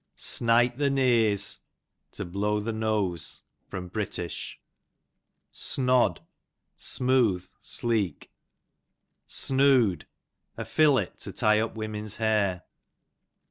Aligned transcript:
Snite 0.15 0.79
the 0.79 0.89
Nese, 0.89 1.59
to 2.13 2.25
bloiv 2.25 2.65
the 2.65 2.73
nose. 2.73 3.43
Br. 3.69 3.85
Snod, 5.51 6.21
stnooth, 6.75 7.49
sleek. 7.59 8.31
Snoode, 9.27 10.05
a 10.57 10.65
fillet 10.65 11.11
to 11.19 11.31
tie 11.31 11.59
up 11.59 11.75
women's 11.75 12.15
hair. 12.15 12.63